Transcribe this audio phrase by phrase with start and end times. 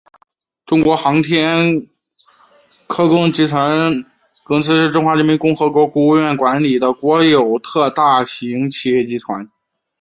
[0.65, 1.87] 中国航天
[2.87, 4.03] 科工集团
[4.43, 9.47] 公司是中华人民共和国国务院管理的国有特大型企业集团。